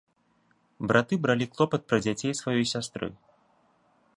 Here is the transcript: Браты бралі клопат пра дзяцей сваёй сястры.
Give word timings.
Браты 0.91 1.19
бралі 1.25 1.47
клопат 1.57 1.81
пра 1.91 1.97
дзяцей 2.07 2.33
сваёй 2.41 2.65
сястры. 2.73 3.07